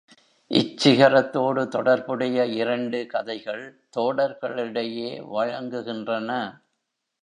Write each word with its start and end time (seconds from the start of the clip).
இச் 0.51 0.87
சிகரத்தோடு 0.87 1.67
தொடர்புடைய 1.67 2.45
இரண்டு 2.45 3.05
கதைகள் 3.05 3.63
தோடர்களிடையே 3.97 5.11
வழங்குகின்றன. 5.37 6.31